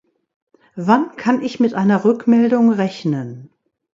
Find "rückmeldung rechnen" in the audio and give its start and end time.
2.05-3.51